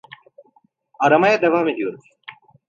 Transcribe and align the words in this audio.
Aramaya 0.99 1.41
devam 1.41 1.67
ediyoruz. 1.69 2.01